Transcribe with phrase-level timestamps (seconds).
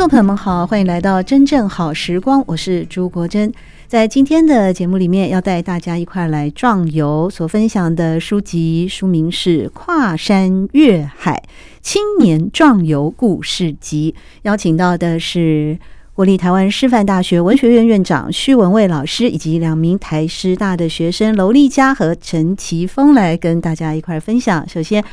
[0.00, 3.52] 众朋友们好，欢迎来到真正好时光，我是朱国珍。
[3.86, 11.42] 在今天的节目里面，要带大家一块来壮游，所分享的书籍书名是《跨山越海
[11.82, 15.78] 青年壮游故事集》，邀请到的是
[16.14, 24.66] 国立台湾师范大学文学院院长徐文蔚老师，以及两名台师大的学生娄丽佳和陈奇峰来跟大家一块分享。
[24.66, 25.04] 首先，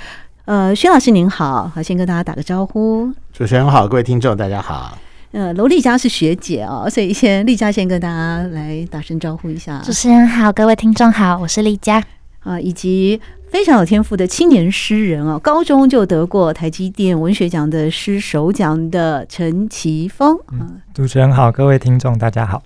[0.47, 3.11] 呃，薛老师您好，好，先跟大家打个招呼。
[3.33, 4.97] 主持人好，各位听众大家好。
[5.33, 9.81] 呃，娄丽佳是学姐哦，所以先丽佳先跟大家来打声招呼一下。
[9.83, 12.01] 主持人好，各位听众好，我是丽佳
[12.43, 13.19] 啊，以及
[13.51, 20.37] 非常有天赋的青年诗人哦，高中就得过台积电文学奖的诗首奖的陈奇峰。
[20.53, 22.63] 嗯，主持人好，各位听众大家好。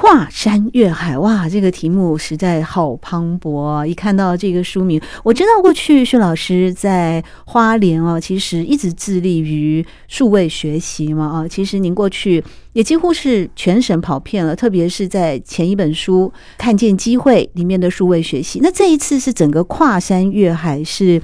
[0.00, 3.84] 跨山越海，哇，这个题目实在好磅礴啊！
[3.84, 11.48] 一看到这个书名，我知道过去薛老师在花莲啊，其实一直致力于数位学习嘛啊。
[11.48, 12.42] 其实您过去
[12.74, 18.60] 也几乎是全省跑遍了，特别是在前一本书《看见机会》里面的数位学习。
[18.62, 21.20] 那这一次是整个跨山越海，是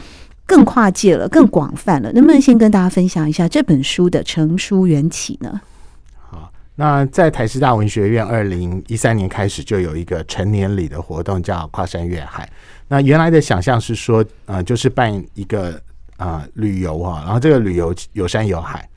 [0.47, 2.13] 更跨界了，更广泛了。
[2.13, 5.61] 能不能先跟大家分享一下这本书的成书缘起呢？
[6.77, 12.51] 那在台师大文学院，二零一三年开始就有一个成年礼的活动，叫跨山越海。
[12.89, 15.71] 那原来的想象是说，呃，就是办一个
[16.17, 18.89] 啊、呃、旅游啊，然后这个旅游有山有海，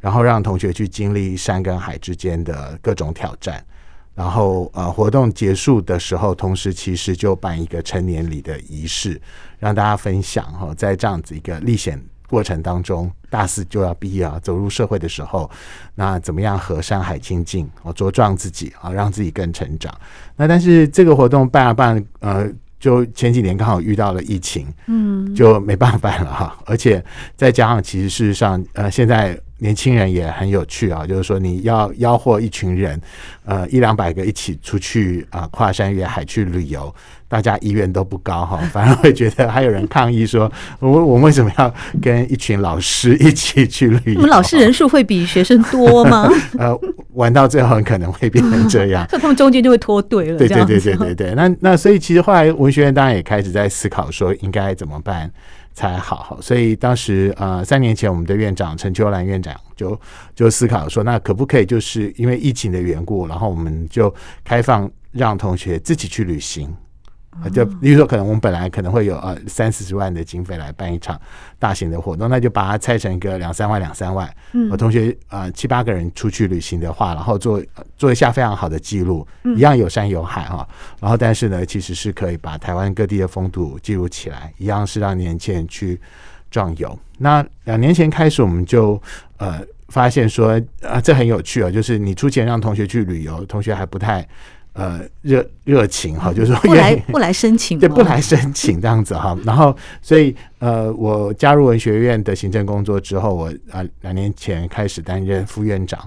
[0.00, 3.62] 然后让同学去经历山跟海之间的各种挑战。
[4.14, 9.20] 然后呃，活动结束的时候，同时其实就办一个成年礼的仪式，
[9.58, 12.02] 让大家分享哈，在这样子一个历险。
[12.28, 15.50] 过程当中，大四就要毕业啊，走入社会的时候，
[15.94, 19.92] 那怎么样和山海亲近，哦，茁壮自己啊，让自己更成长。
[20.36, 22.48] 那但是这个活动办啊办，呃，
[22.78, 26.56] 就前几年刚好遇到了疫情，嗯，就没办法办了哈。
[26.66, 27.04] 而且
[27.36, 33.00] 再加上，其实事实上，呃，现在年轻人也很有趣啊，就是说你要吆喝一群人，
[33.44, 36.94] 呃，一两百个一起出去啊，跨山越海去旅游。
[37.28, 46.30] 大家意愿都不高哈， 反而会觉得还有人抗议说：“我我们为什么要跟一群老师一起去旅游？”我们老师人数会比学生多吗？
[46.56, 46.78] 呃，
[47.14, 50.38] 玩到最后很可能会变成这样， 那他们中间就会脱队了。
[50.38, 51.34] 对对对对对对。
[51.34, 55.28] 那那所以其实后来文学院当然也开始在思考说应该怎么办
[55.76, 56.38] 才好。
[56.40, 60.00] 所以当时呃三年前我们的院长陈秋兰院长就
[60.34, 66.74] 就思考说，那可不可以就是因为疫情的缘故，然后我们就开放让同学自己去旅行。
[67.52, 71.20] 就比如说，可能我们本来可能会有呃三四十万的经费来办一场
[71.58, 74.28] 大型的活动，那就把它拆成一个两三万两三万。
[74.52, 77.62] 嗯，我同学呃七八个人出去旅行的话，然后做
[77.96, 79.26] 做一下非常好的记录，
[79.56, 80.66] 一样有山有海哈。
[81.00, 86.00] 然后但是呢，其实是可以把台湾各地的风土记录起来，一样是让年轻人去
[86.50, 86.98] 壮游。
[87.18, 89.00] 那两年前开始，我们就
[89.36, 94.26] 呃发现说啊，这很有趣啊，就是你出钱让同学去旅游，同学还不太。
[94.76, 99.34] 呃，热热情哈，就是说不来不来申请， 对，不来申请这样子哈。
[99.42, 105.98] 然后，所以呃，我加入文学院的行政工作之后，我啊两年前开始担任副院长，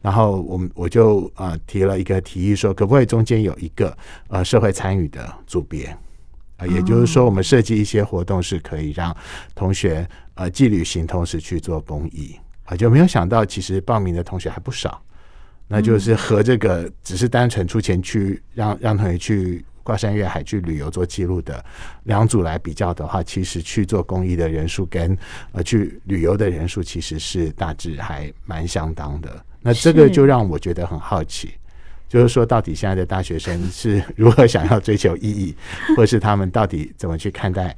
[0.00, 3.92] 然后我们我就呃提了一个提议，说可不可以中间有一个
[4.28, 5.86] 呃社会参与的组别
[6.58, 9.12] 啊，也就是说，我们设计一些活动是可以让
[9.52, 12.36] 同学呃既旅行同时去做公益
[12.66, 15.02] 啊，就没有想到其实报名的同学还不少。
[15.72, 21.64] 那就是和这个只是单纯出钱去让让同学去跨山越海去旅游做记录的
[22.02, 25.16] 两组来比较的话，其实去做公益的人数跟
[25.52, 29.42] 呃去旅游的人数其实是大致还蛮相当的。
[29.62, 31.54] 那这个就让我觉得很好奇，
[32.06, 35.56] 就是说到底现在的大学生是 如何想要追求意义，
[35.96, 37.74] 或是他们到底怎么去看待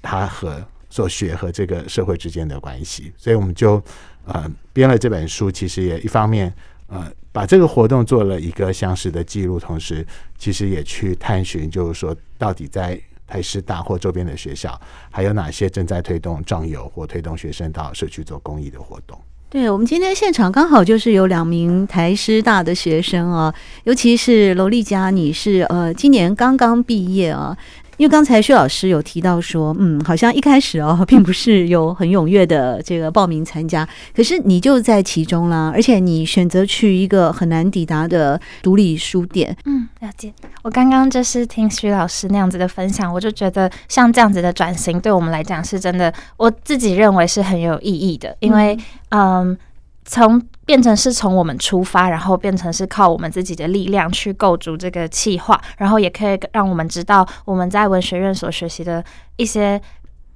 [0.00, 3.12] 他和所学和这个社会之间的关系？
[3.18, 3.82] 所以我们就
[4.24, 6.50] 呃编了这本书，其实也一方面
[6.88, 7.10] 呃。
[7.34, 10.06] 把这个活动做了一个详实的记录，同时
[10.38, 12.96] 其实也去探寻，就是说到底在
[13.26, 19.18] 台师大或周边的学校，还有哪些正在推动壮游或推动学生到社区做公益的活动。
[19.50, 23.52] 对，我们今天现场刚好就是有两名台师大的学生啊，
[23.82, 27.56] 尤其是娄立嘉，你是呃今年刚刚毕业啊。
[27.96, 39.56] 因为刚才薛老师有提到说，嗯，好像一开始哦，并不是有很踊跃的这个报名参加，可是你就在其中啦，而且你选择去一个很难抵达的独立书店。
[39.64, 40.32] 嗯，了解。
[40.62, 48.76] 我刚刚就是听徐老师那样子的分享，我就觉得像这样子的转型，对我们来讲是真的，我自己认为是很有意义的，因为
[49.10, 49.50] 嗯。
[49.50, 49.58] 嗯
[50.04, 59.04] 从变成是从我们出发，然后变成是靠我们自己的力量去构筑这个计划，然后也可以让我们知道我们在文学院所学习的
[59.36, 59.80] 一些。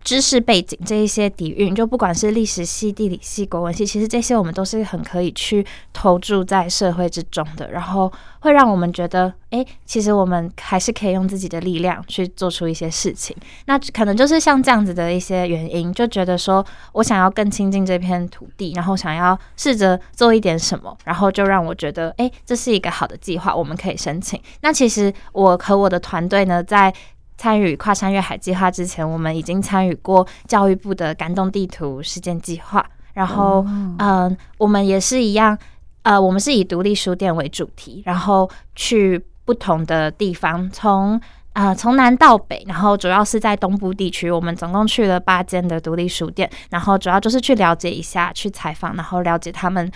[0.03, 8.11] 知识背景这一些底蕴，就不管是历史系、地理系、国文系，其实这些我们都是很可以去投注在社会之中的，然后
[8.41, 13.37] 会让我们觉得，哎，其实我们还是可以用自己的力量去做出一些事情。
[13.67, 24.41] 那可能就是像这样子的一些原因，就觉得说我想要更亲近这片土地，然后想要试着做一点什么，然后就让我觉得，哎，这是一个好的计划，我们可以申请。
[24.62, 26.95] 那其实我和我的团队呢，在
[27.38, 32.85] 参与跨山越海计划之前，我们已经参与过教育部的感动地图实践计划。
[33.14, 35.56] 然后，嗯、呃，我们也是一样，
[36.02, 41.20] 呃，我们是以独立书店为主题，然后去不同的地方，从
[41.52, 49.90] 呃从南到北，然后主要是在东部地区，我们总共去了八间的独立书店，然后主要就是去了解一下，去采访，然后了解他们。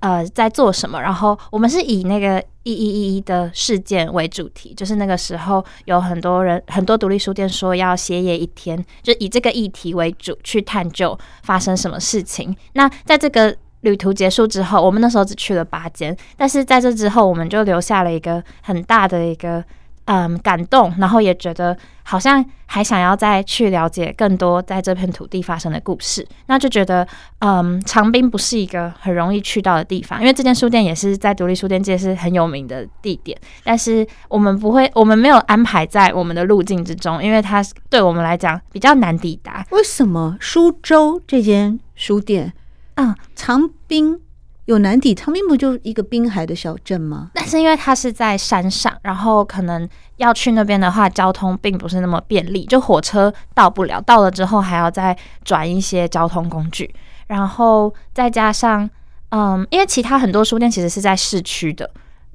[0.00, 1.00] 呃，在做什么？
[1.00, 12.56] 然后我们是以那个一一一一的事件为主题，就是那个时候有很多人，很多独立书店说要歇业一天，就以这个议题为主去探究发生什么事情。
[12.74, 19.64] 那在这个旅途结束之后，我们那时候只去了八间，但是在这之后，我们就留下了一个很大的一个。
[20.10, 27.06] 嗯，感动，然后也觉得好像还想要再去了解更多在这片土地发生的故事，那就觉得，
[27.40, 39.62] 嗯，长滨不是一个很容易去到的地方，因为这间书店也是在独立书店界是很有名的地点，但是我们不会，我们没有安排在我们的路径之中，因为它对我们来讲比较难抵达。
[39.72, 42.54] 为什么苏州这间书店
[42.94, 44.18] 啊，长滨？
[44.68, 47.30] 有南抵，长滨不就一个滨海的小镇吗？
[47.32, 49.88] 但是因为它是在山上，然后可能
[50.18, 56.94] 要去那边的话，交通并不是那么便利，就火车到不了，到了之后还要再转一些交通工具，
[57.28, 58.88] 然后再加上，
[59.30, 61.90] 嗯，因为其他很多书店其实是在市区的，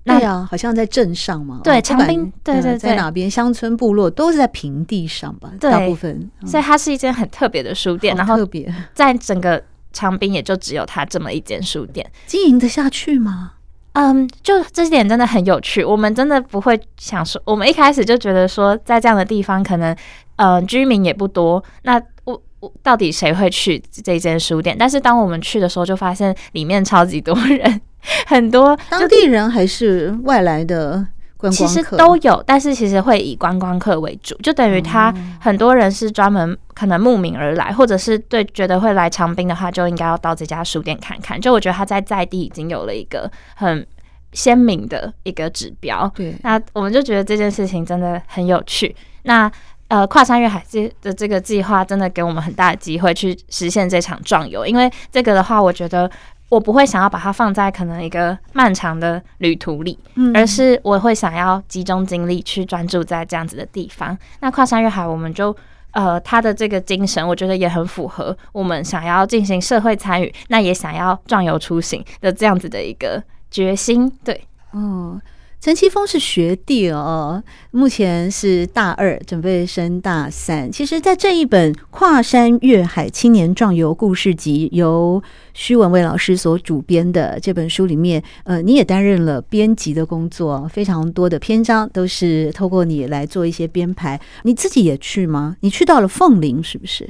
[0.05, 9.63] 那对啊，好像在镇上嘛，对，长滨，对对对，在哪边乡村部落都是在平地上吧，大部分，嗯，所以它是一间很特别的书店，然后特别在整个。
[9.93, 13.53] 长滨也就只有他这么一间书店，经营得下去吗？
[13.93, 15.83] 嗯，就这点真的很有趣。
[15.83, 19.95] 我们真的不会想说，我们一开始就觉得说，在这样的地方，可能
[20.35, 21.63] 呃居民也不多。
[21.83, 24.75] 那我我到底谁会去这间书店？
[24.77, 27.81] 但是当我们去的时候，就发现里面超级多人，
[28.25, 31.07] 很多当地人还是外来的。
[31.51, 41.39] 其实都有，但是其实会以观光客为主，就等于他很多人是专门可能慕名而来，或者是对觉得会来长滨的话，就应该要到这家书店看看。
[41.39, 43.85] 就我觉得他在在地已经有了一个很
[44.31, 46.11] 鲜明的一个指标。
[46.15, 48.95] 对，那我们就觉得这件事情真的很有趣。
[49.23, 49.51] 那
[49.89, 56.09] 呃，跨山越海这的这个计划真的给我们很大的机会去实现这场壮游，因为这个的话，我觉得。
[56.53, 59.97] 我不会想要把它放在可能一个漫长的旅途里，
[60.35, 64.15] 而是我会想要集中精力去专注在这样子的地方。
[64.39, 65.55] 那跨山越海，我们就
[65.93, 74.07] 呃，他的这个精神，我觉得也很符合我们想要进行社会参与，那也想要壮游出行的这样子的一个决心。
[74.23, 75.19] 对，嗯。
[75.63, 77.41] 陈奇峰是学弟哦，
[77.71, 80.69] 目前是大二，准备升大三。
[80.69, 94.19] 其实，在这一本《跨山越海青年壮游故事集》由徐文蔚老师所主编的这本书里面，呃，你也担任了编辑的工作，非常多的篇章都是透过你来做一些编排。
[94.41, 95.55] 你自己也去吗？
[95.61, 97.07] 你去到了凤林，是不是？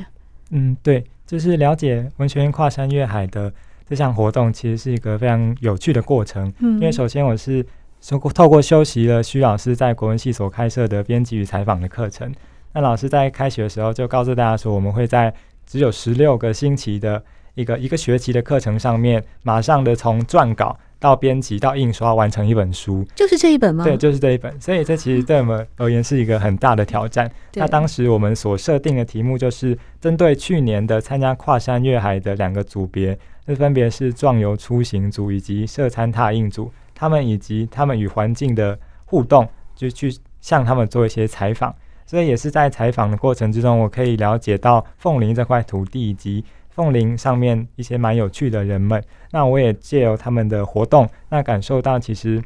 [0.51, 3.51] 嗯，对，就是了解文学院跨山越海的
[3.89, 6.53] 这项活动，其实是一个非常有趣的过程。
[6.59, 7.65] 嗯，因为首先我是。
[8.05, 12.31] 透过透过修习了徐老师在国文系所开设的编辑与采访的课程，
[12.73, 15.33] 那老师在开学的时候就告诉大家说，我们会在
[15.65, 17.23] 只有十六个星期的
[17.55, 23.85] 一个一个学期的课程上面，马上的从撰稿到编辑到印刷完成一本书，就是这一本吗？
[23.85, 24.59] 对，就是这一本。
[24.59, 27.31] 所以这其实对我们而言是一个很大的挑战。
[27.53, 33.17] 那当时我们所设定的题目就是针对去年的参加跨山越海的两个组别，
[33.47, 36.69] 这分别是壮游出行组以及社参踏印组。
[37.03, 39.45] 他们以及他们与环境的互动，
[39.75, 49.03] 就去向他们做一些采访，所以也是在采访的过程之中，我可以了解到凤林这块土地以及凤林上面一些蛮有趣的人们。
[49.31, 52.41] 那我也借由他们的活动，那感受到其实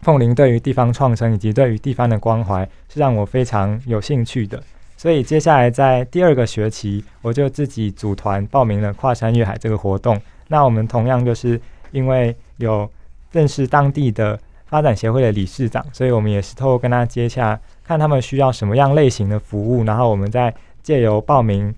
[0.00, 4.62] 凤林对于地方创生以及对于地方的关怀是让我非常有兴趣的。
[4.98, 10.20] 所以接下来在第二个学期，我就自己组团报名了跨山越海这个活动。
[10.48, 11.58] 那我们同样就是
[11.90, 12.86] 因为有
[13.32, 21.74] 认识当地的发展协会的理事长，所以我们也是透过跟他接洽，看他们需要什么样类型的服务，然后我们再借由报名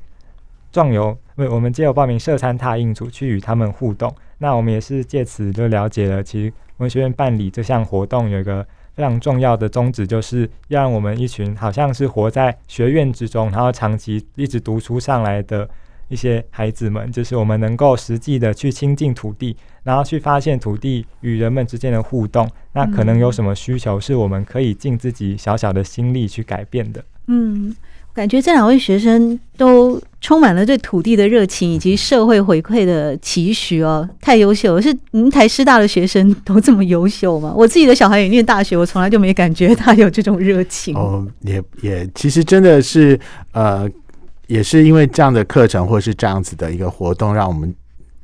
[0.73, 4.15] 壮游，不，我们借由报名社餐踏印组去与他们互动。
[4.39, 8.67] 那我们也是借此就了解了，其实文学院办理这项活动有一个。
[8.97, 15.67] 非常重要的宗旨就是要让我们一群好像是活在学院之中，然后长期一直读书上来的
[16.09, 22.49] 一些孩子们，就是我们能够实际的去亲近土地，然后去发现土地与人们之间的互动。
[22.73, 27.05] 那可能有什么需求是我们可以尽自己小小的心力去改变的。
[27.27, 27.75] 嗯。
[28.13, 34.83] 感觉这两位学生都充满了对土地的热情以及社会回馈的期许哦，太优秀了！
[34.83, 37.55] 是您台师大的学生都这么优秀吗？
[37.57, 40.95] 我自己的小孩也念大学，我从来就没感觉他有这种热情。
[40.97, 43.19] 哦，也也，其实真的是
[43.53, 43.89] 呃，
[44.49, 47.73] 也是因为这样的课程或是这样子的一个活动，让我们。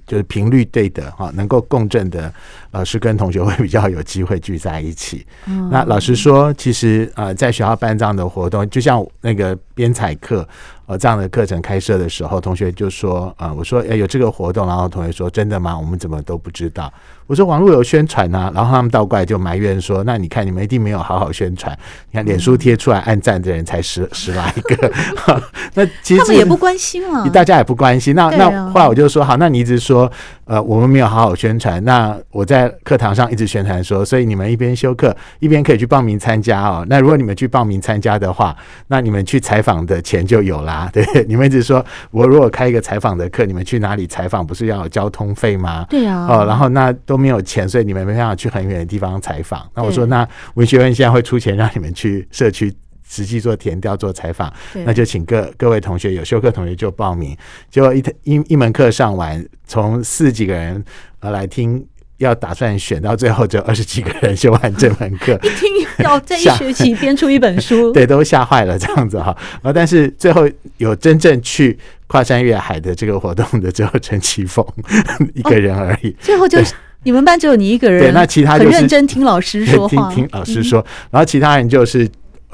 [0.07, 2.33] 就是频率对的哈，能够共振的
[2.71, 5.27] 老师跟同学会比较有机会聚在一起。
[5.47, 10.47] 嗯、那老实说，其实呃，在学校办这样的活动，就像那个编采课。
[10.89, 15.77] 呃，这样的课程开设的时候，同学就说：“啊、呃，我说，哎，有这个活动。”然后同学说：“真的吗？
[15.77, 16.93] 我们怎么都不知道？”
[17.27, 21.77] 我说：“网络有宣传呐、啊。”然后他们倒过来就埋怨说：“那你看，你们一定没有好好宣传。
[22.11, 24.93] 你看，脸书贴出来按赞的人才十十来个。
[25.75, 28.15] 那其实他们也不关心了，大家也不关心。
[28.15, 30.11] 那那后来我就说：好，那你一直说，
[30.45, 31.83] 呃，我们没有好好宣传。
[31.85, 36.87] 那我在课堂上一直宣传说，所以你们一边修课一边可以去报名参加哦。
[36.89, 38.57] 那如果你们去报名参加的话，
[38.87, 44.47] 那你们去采访的钱就有啦。”啊，对，你们一直说，我如果开一个采访的课，你们去哪里采访？
[44.47, 45.87] 不是要有交通费吗？
[45.89, 46.27] 对啊。
[46.29, 49.69] 哦，然后那都没有钱，所以你们没办法去很远的地方采访。
[49.75, 52.73] 那我说，那文学院现在会出钱让你们去社区
[53.09, 54.53] 实际做填调、做采访，
[54.85, 57.37] 那就请各各位同学有修课同学就报名。
[57.71, 60.85] 结果一一一门课上完，从四几个人
[61.21, 61.87] 呃来听。
[62.19, 65.69] 要打算选到最后，只有二十几个人修完这门课， 一听
[65.99, 69.37] 要在一学期 编出一本书，对，都吓坏了这样子哈。
[69.63, 74.67] 然后，但是最后有真正去跨山越海的这个活动的，只有陈奇峰
[75.37, 76.11] 一个人而已。
[76.19, 76.73] 最后就是
[77.07, 82.09] 你们班只有你一个人，对，那其他就是认真听老师说话， 听听老师说，然后其他人就是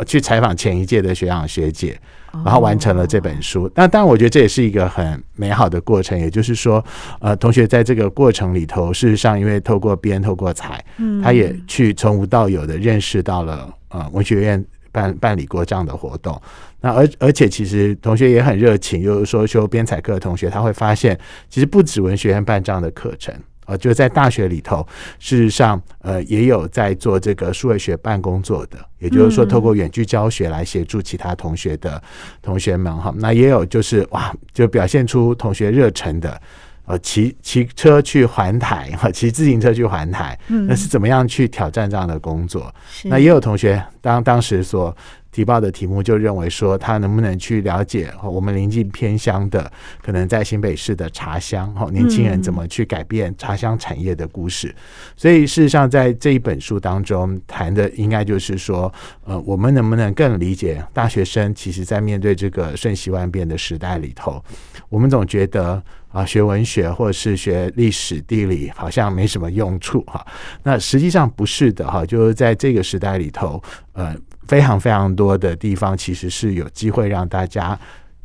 [0.07, 1.99] 去采访前一届的学长学姐。
[2.47, 6.19] 然后完成了这本书，那当然我觉得这也是一个很美好的过程。
[6.19, 6.83] 也就是说，
[7.21, 10.83] 呃，同学在这个过程里头，事实上因为透过编、透过采，
[11.23, 16.41] 他也去从无到有的认识到了呃文学院办办理过这样的活动。
[16.81, 21.19] 那而而且其实同学也很热情，就是说修编采课的同学他会发现，
[21.51, 23.35] 其实不止文学院办这样的课程。
[23.67, 24.87] 呃，就在大学里头，
[25.19, 32.03] 事实上，呃，也有在做这个数位学办工作的，也就是说，透过远距教学来协助其他同学的
[32.41, 33.15] 同学们哈。
[33.19, 36.41] 那也有就是哇，就表现出同学热忱的，
[36.87, 42.75] 呃，骑骑车去环台哈，骑自行车去环台，那是怎么样去挑战这样的工作？
[43.05, 44.95] 那也有同学当当时所。
[45.33, 49.73] 提报的题目就认为说，他能不能去了解我们临近偏乡的，
[50.03, 54.73] 可能在新北市的茶乡，哈，年轻人怎么去改变茶乡产业的故事。
[55.17, 58.93] 所以事实上，在这一本书当中谈的，应该就是说，
[59.25, 64.45] 呃，我们能不能更理解大学生，其实在面对这个瞬息万变的时代里头，
[64.91, 70.25] 我们总觉得啊，学文学或者是学历史地理好像没什么用处哈。
[70.63, 74.17] 那实际上不是的哈，就是在这个时代里头，呃。
[74.49, 77.79] 非常非常多的地方，其实是有机会让大家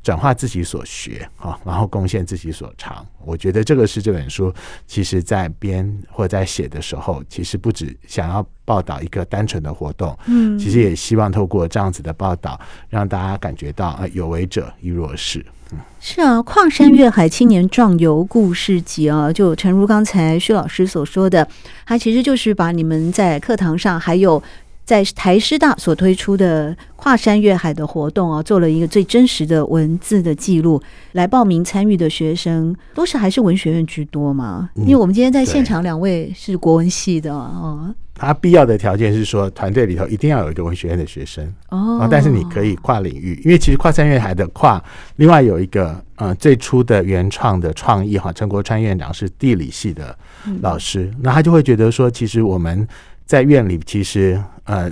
[0.08, 3.06] 转化自己所学啊，然后贡献自己所长。
[3.26, 4.54] 我觉得这个是这本书
[4.86, 15.46] 其实在编或在写的时候，其实不止想要报道一个单纯的活动，嗯，其实也希望透过这样子的报道，让大家感觉到啊，有为者亦若是。
[15.74, 21.46] 嗯，是啊，矿山越海青年壮游故事集啊，就诚如刚才薛老师所说的，
[21.86, 24.42] 它其实就是把你们在课堂上还有。
[24.88, 30.82] 在台师大所推出的跨山越海的活动啊，做了一个最真实的文字的记录。
[31.12, 34.70] 来报名参与的学生都是还是文学院居多嘛？
[34.75, 37.94] 因为我们今天在现场两位是国文系的哦。
[38.15, 42.08] 他必要的条件是说，团队里头一定要有一个文学院的学生哦。
[42.10, 44.82] 但是你可以跨领域，因为其实跨山越海的跨，
[45.17, 50.17] 另外有一个呃最初的原创的创意哈，陈国川院长是地理系的
[50.62, 52.88] 老师，那他就会觉得说，其实我们。
[53.28, 54.90] 在院里，其实呃，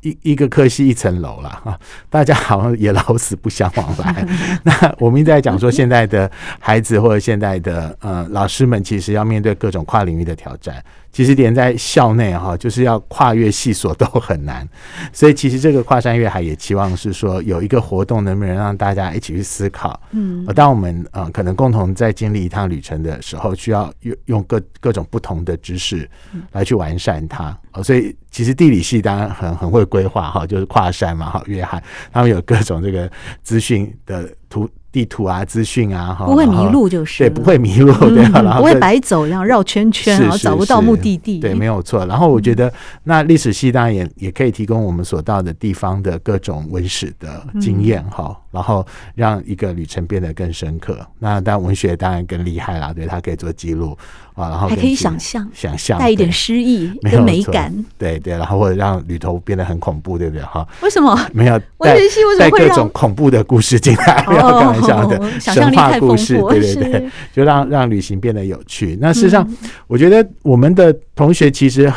[0.00, 1.78] 一一个科系一层楼了哈，
[2.08, 4.26] 大家好像也老死不相往来。
[4.62, 10.82] 那我们一直在讲说，现在的孩子或者现在的呃老师们，其实要面对各种跨领域的挑战。
[11.14, 14.68] 其实连在校内哈，就是要跨越系所都很难。
[15.14, 19.98] 所以其实这个跨山越海也期望是说有一个活动，能不能让大家一起去思考？
[20.10, 26.10] 嗯，当我们呃可能共同在经历一趟旅程的时候，需要用用各各种不同的知识
[26.50, 27.56] 来去完善它。
[27.84, 31.80] 所以其实地理系当然很很会规划哈，就是跨山嘛哈，越海
[32.12, 33.08] 他们有各种这个
[33.44, 34.68] 资讯的图。
[34.94, 42.06] 地图啊，资讯啊，哈不会迷路就是对，不会迷路，对，然后不会白走，然后绕圈圈，然后找不到目的地，对，没有错。
[42.06, 42.72] 然后我觉得，
[43.02, 48.86] 那历史系当然也也可以提供我们所到的地方的各种文史的经验哈，然后
[49.16, 51.04] 让一个旅程变得更深刻。
[51.18, 53.98] 那当然文学当然更厉害啦，对，它可以做记录
[54.34, 60.66] 啊，然后还可以想象，想象带一点诗意 跟美感，对对，然后或者让旅途变得很恐怖，对不对哈？
[60.82, 64.22] 为什么没有文学系为什么带各种恐怖的故事进来？
[64.26, 65.20] 不要开玩笑的。
[65.40, 68.98] 神话故事，对对对，就让让旅行变得有趣。
[69.00, 69.48] 那事实上，
[69.86, 71.92] 我觉得我们的同学其实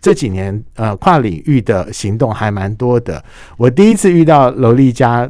[0.00, 3.22] 这几年呃跨领域的行动还蛮多的。
[3.56, 5.28] 我第一次遇到楼丽家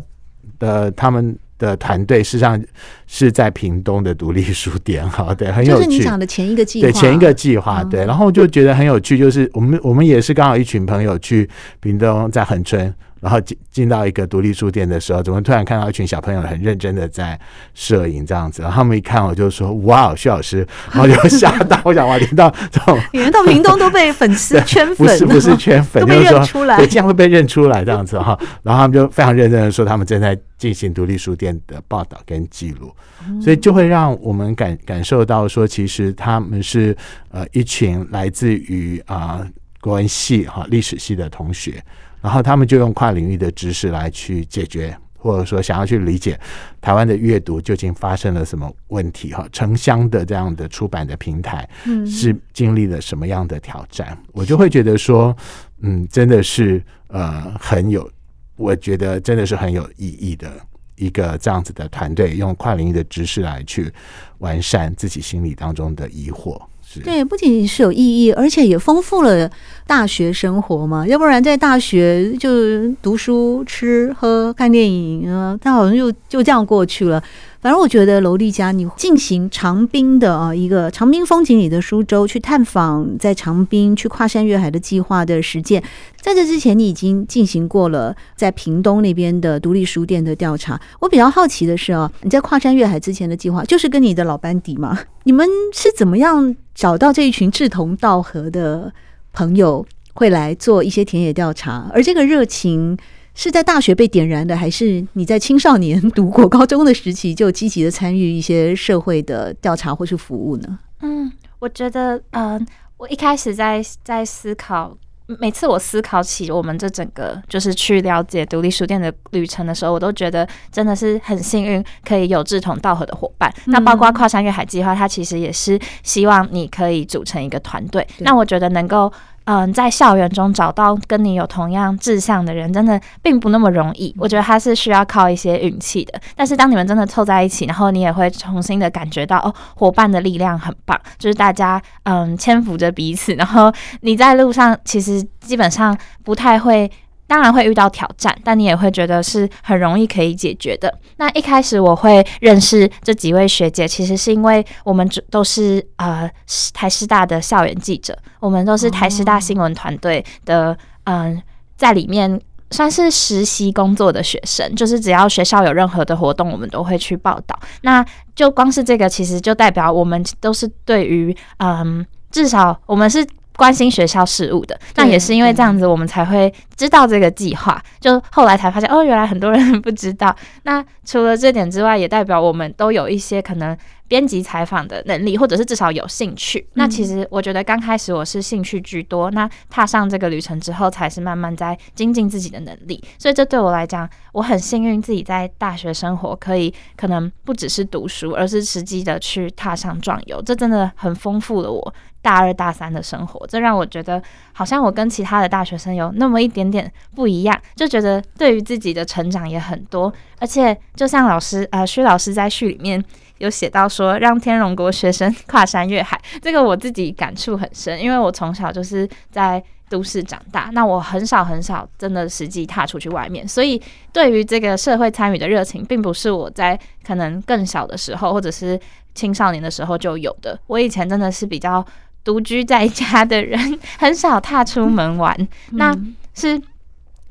[0.59, 2.61] 的他们的团队，事实上
[3.07, 5.85] 是在屏东的独立书店，哈，对，很有趣。
[5.85, 11.49] 就是你讲的前一个计划，对前一个计划，对，然后就觉得很有趣，就是我们我们也是刚好一群朋友去
[11.81, 12.93] 屏东，在恒春。
[13.23, 17.39] 然后进进到一个独立书店的时候，怎么突然看到一群小朋友很认真的在
[17.73, 18.63] 摄影这样子？
[18.63, 28.37] 然后他们一看我就说：“哇，徐老师！” 然后就吓到，我想哇，连到这种， 连到屏东都被粉丝圈粉，不是不是圈粉，都被认出来，对，这样会被认出来这样子哈。
[28.65, 32.93] 然后他们就非常认真的说，他们正在进行独立书店的报道跟记录，
[33.41, 36.97] 所以就会让我们感感受到说，其实他们是
[37.31, 39.47] 呃一群来自于啊
[39.81, 41.81] 国文系哈历史系的同学。
[42.23, 46.39] 然后他们就用跨领域的知识来去解决，或者说想要去理解
[46.81, 49.47] 台湾的阅读究竟发生了什么问题哈？
[49.53, 54.17] 城乡的这样的出版的平台，嗯，是经历了什么样的挑战？
[54.33, 55.37] 我就会觉得说，
[55.81, 58.09] 嗯，真的是呃很有，
[58.57, 60.51] 我觉得真的是很有意义的
[60.95, 63.93] 一个这样子的团队，用跨领域的知识来去
[64.39, 66.61] 完善自己心里当中的疑惑。
[67.01, 69.51] 对，不仅是有意义，而且也丰富了
[69.87, 71.07] 大学生活嘛。
[71.07, 77.23] 要不然在大学就读书、吃喝、看电影啊，他好像就就这样过去了。
[77.61, 85.81] 反正我觉得楼丽佳，你进行长滨的啊一个长滨风景里的苏州，去探访在长滨去跨山越海的计划的实践，
[86.21, 90.81] 在这之前你已经进行过了在屏东那边的独立书店的调查。
[90.99, 94.99] 我比较好奇的是啊，你在跨山越海之前的计划，就是跟你的老班底嘛？
[95.23, 98.93] 你们是怎么样找到这一群志同道合的
[99.33, 101.91] 朋友，会来做一些田野调查？
[101.93, 102.99] 而这个热情。
[103.35, 110.79] 是在大学被点燃的，还是你在青少年读过高中的时期就积极的参与一些社会的调查或是服务呢？
[111.01, 112.67] 嗯，我觉得，嗯、呃，
[112.99, 114.95] 我一开始在在思考，
[115.27, 123.53] 每次我思考起我们这整个就是去了解独立书店的旅程的时候，我都觉得真的是很幸运，可以有志同道合的伙伴。
[123.67, 128.07] 嗯、那包括跨山越海计划，它其实也是希望你可以组成一个团队。
[128.19, 129.13] 那我觉得能够。
[129.45, 134.15] 嗯，在校园中找到跟你有同样志向的人，真的并不那么容易。
[134.19, 136.21] 我觉得他是需要靠一些运气的。
[136.37, 146.91] 但是当你们真的凑在一起，然后你也会重新的感觉到，哦，伙伴的力量很棒，就是大家嗯牵扶着彼此，然后你在路上其实基本上不太会。
[147.33, 150.95] 当然会遇到挑战，但你也会觉得是很容易可以解决的。
[151.17, 156.31] 那一开始我会认识这几位学姐，其实是因为我们都是呃
[156.75, 161.41] 台师大的校园记者，我们都是台师大新闻团队的，嗯、
[161.75, 162.39] 在里面
[162.71, 167.59] 算是实习工作的学生，就是只要学校有任何的活动，我们都会去报道。
[167.81, 168.05] 那
[168.37, 173.27] 就光是这个，其实就代表我们都是对于嗯、至少我们是。
[173.57, 177.83] 关心学校事务的，那也是因为这样子，我们才会知道这个计划。
[178.01, 180.35] 就后来才发现，哦，原来很多人不知道。
[180.65, 183.77] 那除了这点之外，也代表我们都有一些可能。
[184.09, 186.69] 编辑采访的能力，或者是至少有兴趣。
[186.75, 193.03] 那其实我觉得刚开始我是兴趣居多，那踏上这个旅程之后，才是慢慢在精进自己的能力。
[193.19, 200.43] 所以这对我来讲，我很幸运自己在大学生活可以可能不只是读书，而是实际的去踏上壮游。
[200.43, 203.47] 这真的很丰富了我大二大三的生活。
[203.47, 204.23] 这让我觉得
[204.55, 210.11] 好像我跟其他的大学生有那么一点点不一样，就觉得对于自己的成长也很多。
[210.39, 213.05] 而且就像老师呃薛老师在序里面。
[213.39, 223.83] 有写到说，让天龙国学生 跨山越海，这个我自己感触很深，因为我从小就是在都市长大，那我很少很少真的实际踏出去外面，所以
[224.13, 228.79] 对于这个社会参与的热情，并不是我在可能更小的时候或者是
[229.13, 230.57] 青少年的时候就有的。
[230.69, 231.85] 我以前真的是比较
[232.25, 235.37] 独居在家的人，很少踏出门玩。
[235.39, 235.97] 嗯、那
[236.35, 236.61] 是。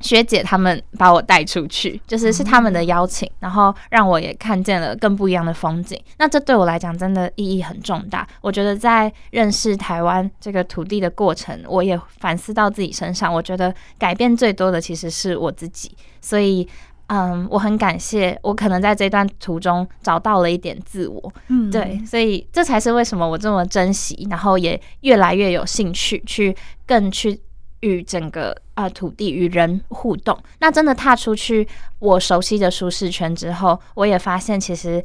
[0.04, 5.95] 学姐他们把我带出去，就是是他们的邀请，然后让我也看见了更不一样的风景。
[6.17, 8.27] 那这对我来讲真的意义很重大。
[8.41, 13.32] 我觉得在认识台湾这个土地的过程，我也反思到自己身上。
[13.32, 15.95] 我觉得改变最多的其实是我自己。
[16.19, 16.67] 所以，
[17.13, 21.34] 嗯，我很感谢我可能在这段途中找到了一点自我。
[21.50, 27.39] 嗯，对，所以这才是为什么我这么珍惜，然后也越来越有兴趣去更去。
[27.84, 35.04] 与整个啊、呃、土地与人互动，那真的踏出去我熟悉的舒适圈之后，我也发现其实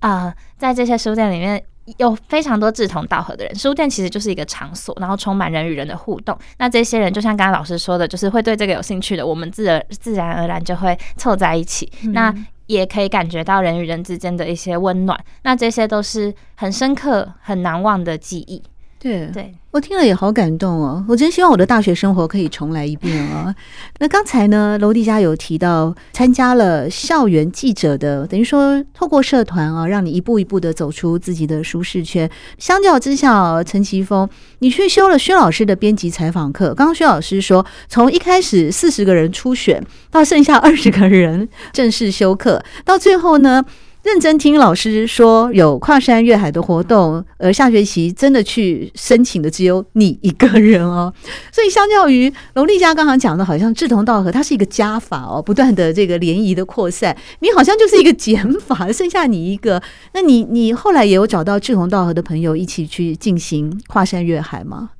[0.00, 1.64] 啊、呃，在这些书店里面
[1.96, 3.54] 有非常多志同道合的人。
[3.54, 6.36] 书店其实就是一个场所，然后充满人与人的互动。
[6.58, 11.90] 那这些人就像刚刚老师说的，就是会对这个有兴趣的，我们自然自然而然就会凑在一起。
[12.04, 12.34] 嗯、那
[12.66, 15.18] 也可以感觉到人与人之间的一些温暖。
[15.42, 18.62] 那这些都是很深刻、很难忘的记忆。
[19.00, 21.04] 对对，我听了也好感动哦！
[21.08, 23.54] 我真希望我的大学生活可以重来一遍哦！
[24.00, 32.28] 那刚才呢，楼蒂嘉有提到参加了校园记者的，等于说透过社团啊，让你一步一步的走出自己的舒适圈。
[32.58, 36.74] 相较之下，陈奇峰，你去修了薛老师的编辑采访课。
[36.74, 39.80] 刚刚薛老师说，从一开始四十个人初选，
[40.10, 43.64] 到剩下二十个人正式修课，到最后呢，
[44.08, 51.12] 认真听老师说有跨山越海的活动，而下学期真的去申请的只有你一个人哦。
[51.52, 57.14] 所以相较于楼蒂嘉刚刚讲的，好像志同道合，它是一个加法哦，不断的这个联谊的扩散。
[57.40, 59.82] 你好像就是一个减法，剩下你一个。
[60.14, 64.92] 那你你后来也有找到志同道合的朋友一起去进行跨山越海吗？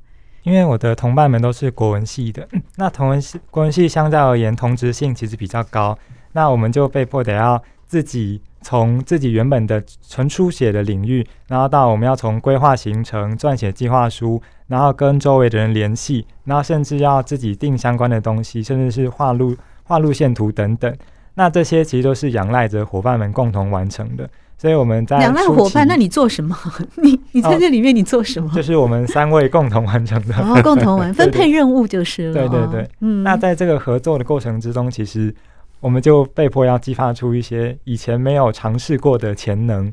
[0.43, 5.97] 因为我的同伴们都是国文系的，那同文系国文系相较而言同质性其实比较高，
[6.33, 8.41] 那我们就被迫得要自己。
[8.61, 20.93] 从自己原本的纯书写的领域，然后到我们要从规划行程、撰写计划书，然后跟周围的人联系，然后甚至要自己定相关的东西，甚至是画路、画路线图等等。
[21.35, 24.29] 那这些其实都是仰赖着伙伴们共同完成的。
[24.57, 26.53] 所以我们在仰赖伙伴，那你做什么？
[27.01, 28.49] 你你在这里面你做什么？
[28.51, 32.33] 哦，就是我们三位共同完成的，哦，共同完 分配任务就是了。
[32.33, 33.23] 对对对，嗯。
[33.23, 35.33] 那在这个合作的过程之中，其实。
[35.79, 39.91] 我们就被迫要激发出一些以前没有尝试过的潜能，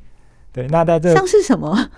[0.53, 0.67] 对。
[0.69, 1.89] 那在这像是什么？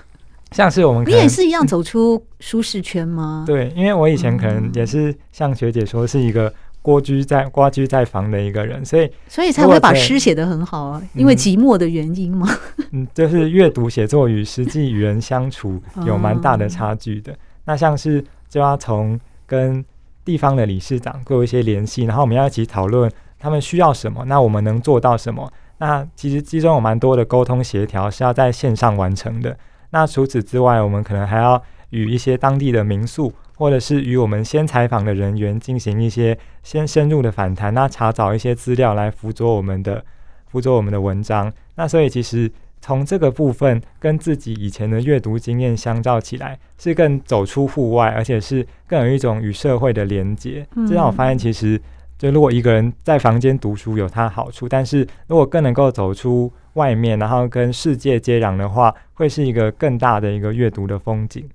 [0.52, 3.44] 像是我们，你也是一样走出舒适圈吗？
[3.48, 12.48] 对，因为我以前可能也是像学姐说，是一个蜗居在蜗居在房的一个人，所以所以才会把诗写得很好啊，因为寂寞的原因吗？
[12.92, 17.36] 嗯，就是阅读写作与实际与人相处有蛮大的差距的。
[17.66, 19.84] 那像是就要从跟
[20.24, 23.10] 地方的理事长做一些联系，然后我们要一起讨论。
[23.38, 24.24] 他们需要什么？
[24.26, 25.50] 那我们能做到什么？
[25.78, 29.56] 那其实其中有蛮多的沟通协调是要在线上完成的。
[29.90, 40.04] 那除此之外，我们可能还要与一些当地的民宿，或者是与我们先采访的人员进行一些先深入的访谈，那查找一些资料来辅佐我们的
[40.48, 41.52] 辅佐我们的文章。
[41.76, 50.66] 那所以其实从这个部分跟自己以前的阅读经验相较起来，是更走出户外，而且是更有一种与社会的连接。
[50.88, 51.80] 这让我发现其实。
[52.18, 61.48] 就如果一个人在房间读书有它好处，但是如果更能够走出外面，然后跟世界接壤的话，会是一个更大的一个阅读的风景。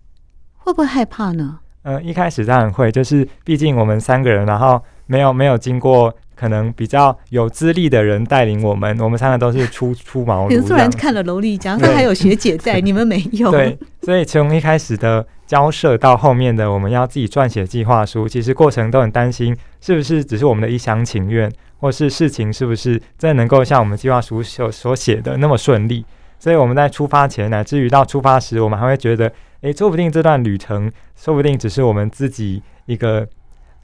[0.55, 1.59] 会不会害怕呢？
[1.81, 6.13] 呃，一开始当然会，就是毕竟我们三个人，然后没有没有经过。
[6.35, 10.49] 可能比较有资历的人带领我们，我们三个都是初出茅庐。
[10.49, 13.51] 你突然看了楼蒂嘉，他还有学姐在， 你们没有。
[13.51, 26.05] 对，所以从一开始的交涉到后面的我们要自己撰写计划书，其实过程都很担心，是不是只是我们的一厢情愿，或是事情是不是真的能够像我们计划书所所写的那么顺利？
[26.39, 33.27] 所以我们在出发前，乃至于到出发时，我们还会觉得，诶，说不定这段旅程，说不定只是我们自己一个。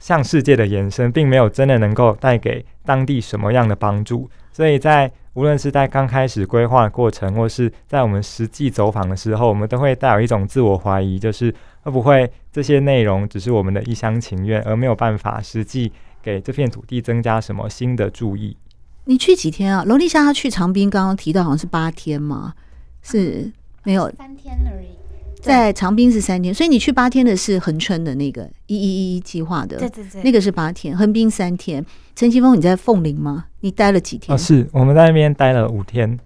[0.00, 15.90] 向世界的延伸，并没有真的能够带给当地什么样的帮助，所以在无论是在刚开始规划的过程，或是在我们实际走访的时候，我们都会带有一种自我怀疑，就是会不会这些内容只是我们的一厢情愿，而没有办法实际
[16.22, 18.56] 给这片土地增加什么新的注意。
[19.04, 19.82] 你去几天啊？
[19.84, 22.54] 罗丽莎她去长滨，刚刚提到好像是八天吗？
[23.02, 23.50] 是
[23.82, 24.88] 没有三天而已。
[25.40, 31.82] 在长滨是三天，所以你去八天的是恒春的那个一一一计划的，对对对，那个是八天，横滨三天。
[32.14, 33.46] 陈奇峰，你在凤林吗？
[33.60, 34.34] 你待了几天？
[34.34, 36.18] 哦，是我们在那边待了五天。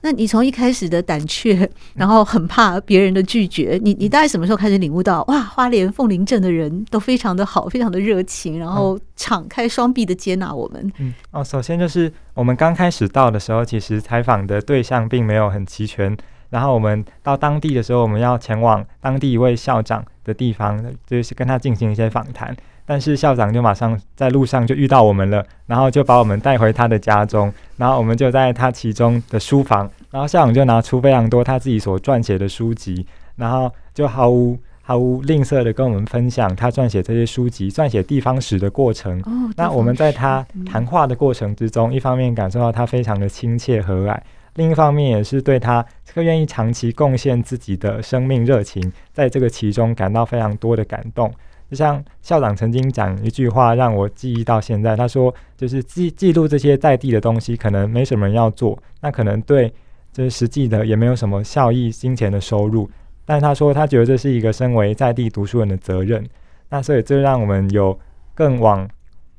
[0.00, 10.92] 那你从一开始的胆怯，然后很怕别人的拒绝，你你大概什么时候开始领悟到，哇，花莲凤林镇的人都非常的好，非常的热情，然后敞开双臂的接纳我们？
[10.98, 16.16] 嗯，哦，首先就是我们刚开始到的时候，其实采访的对象并没有很齐全。
[16.50, 22.56] 然后我们到当地的时候，我们要前往当地一位校长的地方，就是跟他进行一些访谈。
[22.88, 39.20] 但是校长就马上在路上就遇到我们了，然后就把我们带回他的家中，然后我们就在他其中的书房，然后校长就拿出非常多他自己所撰写的书籍，然后就毫无毫无吝啬的跟我们分享他撰写这些书籍、撰写地方史的过程。
[39.26, 44.18] 哦，那我们在他谈话的过程之中，一方面感受到他非常的亲切和蔼。
[44.54, 51.30] 另一方面，也是对他这个愿意长期贡献自己的生命热情，在这个其中感到非常多的感动。
[51.70, 54.96] 就像校长曾经讲一句话，让我记忆到现在。
[54.96, 59.70] 他说：“就是记记录这些在地的东西，可能没什么人要做，那可能对
[60.10, 62.88] 就是实际的也没有什么效益、金钱的收入。
[63.26, 66.26] 但他说，他觉得这是一个身为在地读书人的责任。
[66.70, 67.98] 那所以这让我们有
[68.34, 68.88] 更往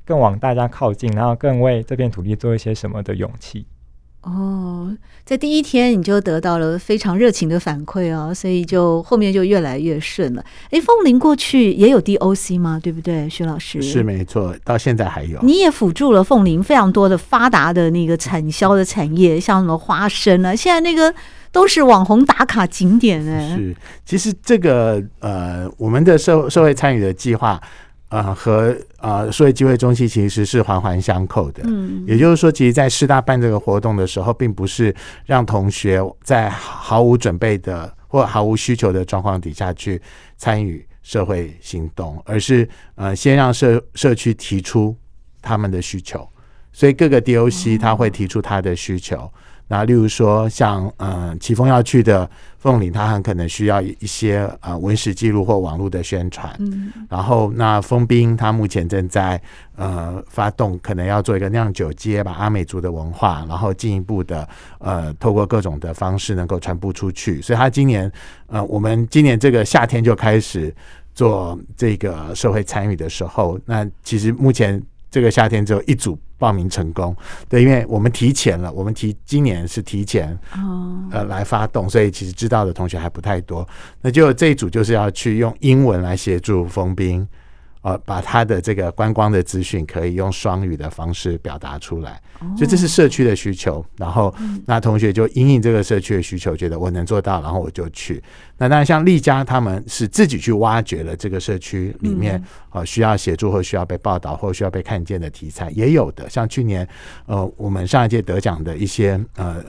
[0.04, 3.66] 更往大家靠近，然后更为这片土地做一些什么的勇气。”
[4.22, 10.44] 哦，在第一天你就得到了非常热情的反馈哦，所以就后面就越来越顺了。
[10.70, 12.78] 哎，凤林过去也有 DOC 吗？
[12.82, 13.80] 对不对，徐老师？
[13.80, 15.40] 是没错，到现在还有。
[15.40, 21.14] 你也辅助了凤林非常多的发达的那个产销的产业，像什么花生啊，现在那个
[21.50, 23.56] 都是网红打卡景点哎。
[23.56, 27.58] 是，其实这个呃，我们的社社会参与的计划。
[28.10, 31.62] 啊、呃，和啊，社会机会中心其实是环环相扣的。
[31.64, 34.94] 嗯，也就是说，其实，在师大办这个活动的时候，并不是
[35.24, 40.00] 让同学在毫无准备的或毫无需求的状况底下去
[40.36, 44.94] 参与社会行动，而是呃，先让社社区提出
[45.40, 46.28] 他们的需求，
[46.72, 49.16] 所以各个 DOC 他会提出他的需求。
[49.16, 49.32] 哦
[49.70, 52.28] 那例如说像，像嗯，启丰要去的
[52.58, 56.52] 凤林，它很可能需要一些呃文史记录或网络的宣传。
[56.58, 56.92] 嗯。
[57.08, 59.40] 然后，那丰滨它目前正在
[59.76, 64.48] 呃发动，可能要做一个酿酒街，把阿美族的文化，然后进一步的
[64.80, 67.40] 呃透过各种的方式能够传播出去。
[67.40, 68.10] 所以，他今年
[68.48, 70.74] 呃，我们今年这个夏天就开始
[71.14, 76.18] 做这个社会参与的时候，那其实目前这个夏天只有一组。
[76.40, 77.14] 报名成功，
[77.50, 80.34] 对，因为我们提前了，我们提今年是提前，
[81.10, 83.68] 呃，来发动，所以其实知道的同学还不太多。
[84.00, 87.28] 那就这一组就是要去用英文来协助丰滨。
[87.82, 92.20] 呃，把他的这个观光的资讯可以用双语的方式表达出来，
[92.54, 93.84] 所以这是社区的需求。
[93.96, 94.34] 然后，
[94.66, 98.22] 那同学就因应这个社区的需求，觉得我能做到，然后我就去。
[98.58, 106.28] 那当然，像丽佳他们是自己去挖掘了这个社区里面呃需要协助或需要被报道或需要被看见的题材，也有的。
[106.28, 106.86] 像去年
[107.24, 109.64] 呃我们上一届得奖的一些呃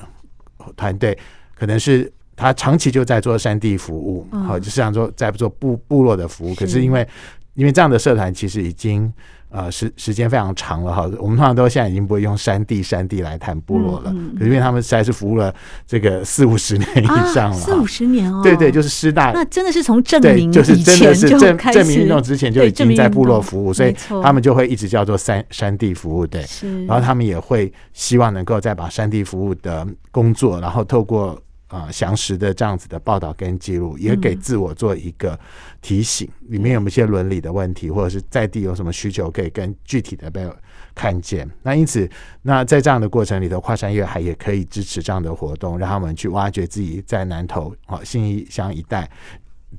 [0.76, 1.17] 团队，
[1.56, 7.08] 可能是他长期就在做山地服务，好，就是想说在做部部落的服务，可是因为
[7.53, 9.11] 因为这样的社团其实已经
[9.49, 15.53] 呃时时间非常长了哈，我们通常都现在已经不会用山地山地来谈部落了，嗯嗯、可是因为他们实在是服务了
[15.85, 26.85] 这个四五十年以上了，啊、四五十年哦，对对，就是师大，那真的是从证明就是真的是证证明运动之前就已经在部落服务，所以他们就会一直叫做山山地服务对，是。
[26.85, 31.37] 然后他们也会希望能够再把山地服务的工作，然后透过。
[31.71, 35.39] 啊，详实的这样子的报道跟记录，也给自我做一个
[35.81, 40.45] 提醒，里面有没有一些伦理的问题，或者是在地有什么需求，可以更具体的被
[40.93, 41.49] 看见。
[41.63, 42.10] 那因此，
[42.41, 49.10] 那在这样的过程里头，跨山越海也可以支持这样的活动，让他们去挖掘自己在南投啊信义乡一带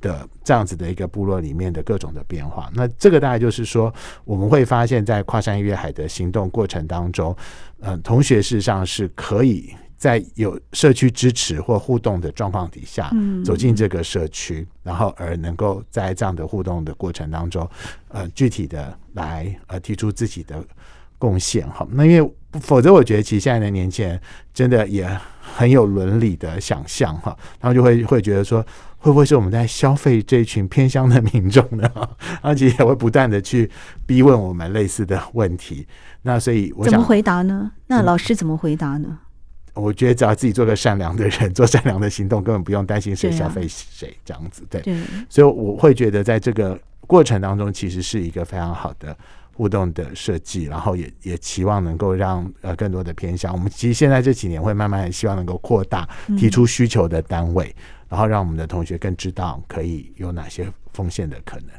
[0.01, 2.71] 的这样子的一个部落里面的各种的变化。
[2.73, 3.93] 那这个大概就是说，
[4.25, 7.35] 我们会发现，在跨山越海的行动过程当中，
[7.81, 9.71] 嗯，同学事实上是可以。
[10.03, 13.09] 在有社区支持或互动的状况底下，
[13.45, 17.65] 走进这个社区，然后而能够在这样的互动的过程当中，
[18.09, 20.61] 呃，具体的来呃提出自己的
[21.17, 21.65] 贡献。
[21.69, 24.19] 哈，那因为否则，我觉得其实现在的年轻人
[24.53, 28.61] 真的也很有伦理的想象哈，他们就会会觉得说，
[28.97, 31.89] 会不会是我们在消费这一群偏乡的民众呢？
[32.43, 33.71] 而且也会不断的去
[34.05, 35.87] 逼问我们类似的问题。
[36.23, 37.71] 那所以我想，怎么回答呢？
[37.87, 39.19] 那老师怎么回答呢？
[39.73, 44.63] 我觉得只要自己做个善良的人，做善良的行动，根本不用担心谁消费谁这样子。
[44.69, 44.95] 对，对，
[45.27, 49.17] 所以我会觉得在这个过程当中，其实是一个非常好的
[49.53, 53.51] 互动的设计，然后也也期望能够让呃更多的偏向。
[53.51, 56.07] 我们其实现在这几年会慢慢希望能够扩大
[56.37, 57.75] 提出需求的单位，
[58.07, 61.69] 然后让我们的同学更知道可以有哪些奉献的可能。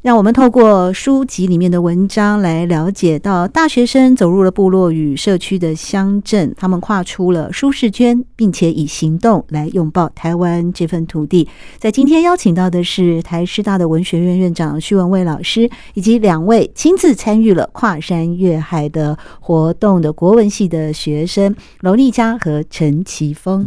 [0.00, 11.48] 让我们透过书籍里面的文章来了解到，大学生走入了部落与社区的乡镇，他们跨出了舒适圈，并且以行动来拥抱台湾这份土地。
[11.78, 23.66] 在今天邀请到的是台师大的文学院院长徐文蔚老师，以及两位亲自参与了跨山越海的活动的国文系的学生娄丽佳和陈奇峰。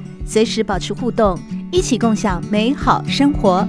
[0.31, 1.37] 随时保持互动，
[1.73, 3.67] 一起共享美好生活。